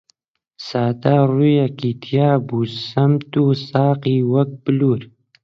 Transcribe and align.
سادە 0.67 1.15
ڕووویەکی 1.31 1.91
تیا 2.03 2.29
بوو، 2.47 2.63
سمت 2.89 3.31
و 3.43 3.47
ساقی 3.69 4.17
وەک 4.31 4.49
بلوور 4.63 5.01